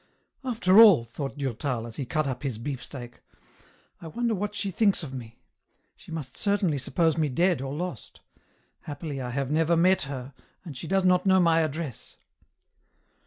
[0.53, 3.21] "After all," thought Durtal, as he cut up his beefsteak,"
[4.01, 5.37] I wonder what she thinks of me;
[5.95, 8.19] she must certainly suppose me dead or lost;
[8.89, 10.33] happily I have never met her,
[10.65, 12.17] and she does not know my address.